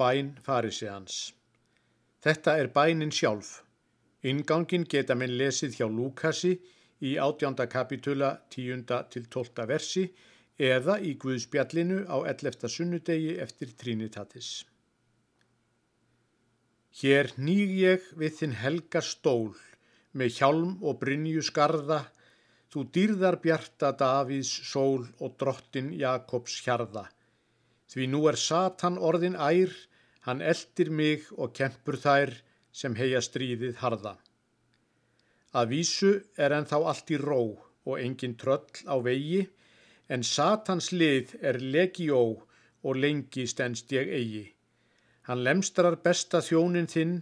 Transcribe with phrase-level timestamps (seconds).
[0.00, 1.32] Bæn farisegans.
[2.24, 3.60] Þetta er bænin sjálf.
[4.26, 6.54] Ingangin geta minn lesið hjá Lúkasi
[7.04, 8.82] í átjánda kapitula 10.
[9.12, 9.66] til 12.
[9.70, 10.04] versi
[10.58, 12.68] eða í Guðspjallinu á 11.
[12.76, 14.64] sunnudegi eftir Trinitatis.
[16.94, 19.54] Hér nýg ég við þinn helga stól
[20.14, 22.04] með hjálm og brynju skarða,
[22.70, 27.08] þú dýrðar bjarta Davíðs sól og drottin Jakobs hjarða.
[27.90, 29.72] Því nú er Satan orðin ær,
[30.26, 32.32] hann eldir mig og kempur þær
[32.72, 34.16] sem heia stríðið harða.
[35.54, 37.40] Að vísu er enn þá allt í ró
[37.84, 39.44] og engin tröll á vegi,
[40.08, 42.22] en Satans lið er legjó
[42.84, 44.46] og lengi stendst ég eigi.
[45.28, 47.14] Hann lemstrar besta þjónin þinn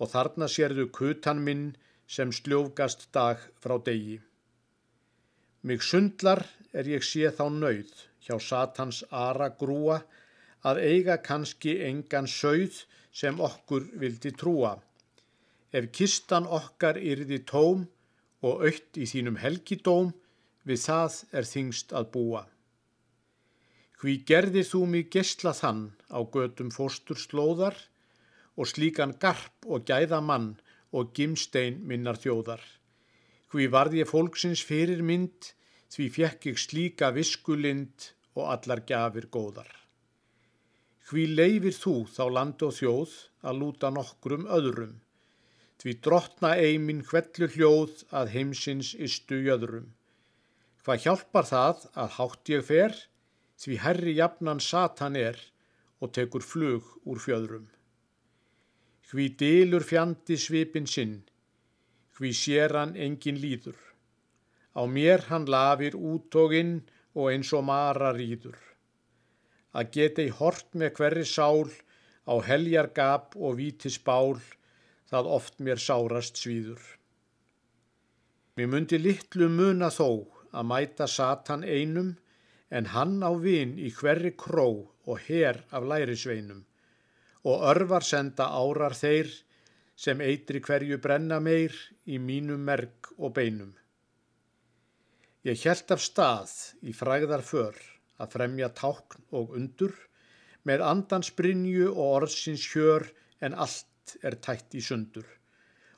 [0.00, 1.72] og þarna sérðu kutan minn
[2.08, 4.20] sem sljófgast dag frá degi.
[5.62, 7.92] Mig sundlar er ég sé þá nauð
[8.24, 10.00] hjá Satans ara grúa
[10.68, 14.76] að eiga kannski engan sögð sem okkur vildi trúa.
[15.72, 17.86] Ef kistan okkar yrði tóm
[18.42, 20.12] og aukt í þínum helgidóm,
[20.66, 22.42] við það er þingst að búa.
[24.02, 27.76] Hví gerðir þú mig gesla þann á götum fóstur slóðar
[28.58, 30.54] og slíkan garp og gæða mann
[30.92, 32.62] og gimstein minnar þjóðar.
[33.52, 35.52] Hví varð ég fólksins fyrir mynd,
[35.92, 39.68] því fjekk ég slíka viskulind og allar gafir góðar.
[41.04, 44.94] Hví leifir þú þá land og þjóð að lúta nokkrum öðrum,
[45.82, 49.90] því drottna eimin hvellu hljóð að heimsins istu jöðrum.
[50.82, 52.96] Hvað hjálpar það að hátt ég fer,
[53.60, 55.36] því herri jafnan satan er
[56.00, 57.68] og tekur flug úr fjöðrum.
[59.12, 61.18] Hví dilur fjandi svipin sinn,
[62.16, 63.91] hví sér hann engin líður.
[64.72, 66.74] Á mér hann lafir út og inn
[67.14, 68.56] og eins og mara rýður.
[69.76, 71.68] Að geta í hort með hverri sál
[72.28, 74.40] á heljar gap og vítis bál,
[75.10, 76.82] það oft mér sárast svíður.
[78.56, 80.08] Mér myndi litlu muna þó
[80.52, 82.16] að mæta Satan einum,
[82.72, 84.68] en hann á vin í hverri kró
[85.04, 86.64] og her af lærisveinum,
[87.44, 89.28] og örvar senda árar þeir,
[89.96, 91.76] sem eitri hverju brenna meir
[92.08, 93.72] í mínum merk og beinum.
[95.42, 96.50] Ég hjælt af stað
[96.86, 97.78] í fræðar för
[98.22, 99.94] að fremja tákn og undur
[100.70, 103.08] með andans brinju og orðsins hjör
[103.48, 105.26] en allt er tætt í sundur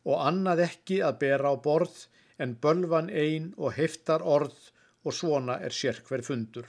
[0.04, 1.98] og annað ekki að bera á borð
[2.46, 4.56] en bölvan ein og heftar orð
[5.04, 6.64] og svona er sérkver fundur.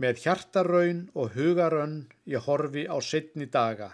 [0.00, 1.98] Með hjartarraun og hugarönn
[2.36, 3.92] ég horfi á setni daga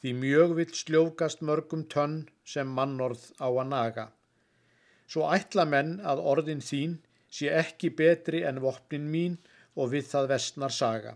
[0.00, 2.18] því mjög vill sljókast mörgum tönn
[2.56, 4.08] sem mannorð á að naga
[5.12, 6.96] svo ætla menn að orðin þín
[7.36, 9.36] sé ekki betri en vopnin mín
[9.76, 11.12] og við það vestnar saga.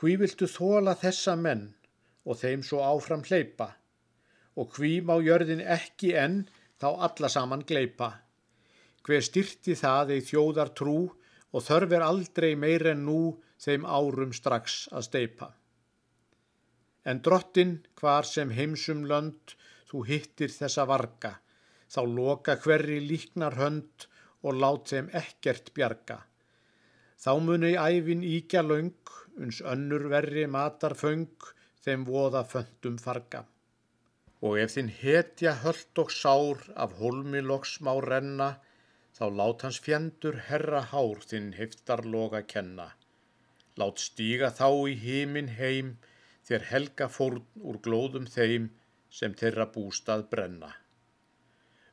[0.00, 1.66] Hví viltu þóla þessa menn
[2.24, 3.68] og þeim svo áfram hleypa
[4.56, 6.42] og hví má jörðin ekki enn
[6.80, 8.10] þá alla saman gleipa.
[9.04, 10.98] Hver styrti það þeir þjóðar trú
[11.52, 13.20] og þörfir aldrei meir en nú
[13.60, 15.52] þeim árum strax að steipa.
[17.04, 19.56] En drottin hvar sem heimsum lönd
[19.90, 21.36] þú hittir þessa varga
[21.92, 24.06] þá loka hverri líknar hönd
[24.42, 26.22] og lát þeim ekkert bjarga.
[27.22, 28.94] Þá muni æfin íkja laung,
[29.36, 31.28] uns önnur verri matar föng,
[31.84, 33.44] þeim voða föndum farga.
[34.42, 38.50] Og ef þinn hetja höllt og sár af holmiloks má renna,
[39.14, 42.88] þá lát hans fjendur herra hár þinn heftar loga kenna.
[43.78, 45.96] Lát stíga þá í heimin heim,
[46.48, 48.72] þér helga fórn úr glóðum þeim
[49.12, 50.72] sem þeirra bústað brenna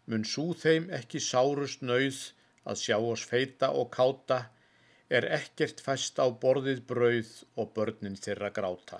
[0.09, 2.21] mun sú þeim ekki sárust nauð
[2.69, 4.39] að sjá oss feita og káta,
[5.09, 7.31] er ekkert fæst á borðið brauð
[7.61, 8.99] og börnin þeirra gráta.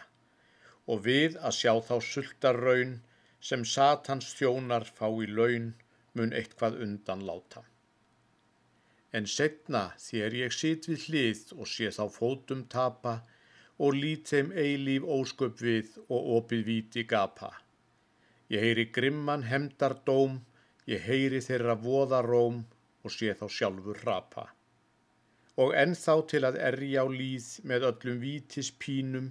[0.90, 2.96] Og við að sjá þá sultar raun
[3.50, 5.74] sem satans þjónar fá í laun
[6.18, 7.62] mun eitthvað undan láta.
[9.14, 13.16] En setna þér ég sit við hlið og sé þá fótum tapa
[13.80, 17.54] og lít þeim eilíf ósköp við og opið víti gapa.
[18.50, 20.40] Ég heyri grimman hemdar dóm
[20.90, 22.64] Ég heyri þeirra voða róm
[23.06, 24.48] og sé þá sjálfur rapa.
[25.62, 29.28] Og ennþá til að erja á líð með öllum vítis pínum,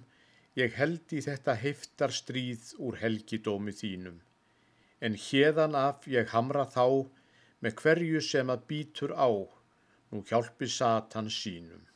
[0.54, 4.20] ég held í þetta heftar stríð úr helgidómi þínum.
[5.02, 6.86] En hérðan af ég hamra þá
[7.64, 9.30] með hverju sem að býtur á,
[10.12, 11.87] nú hjálpi Satan sínum.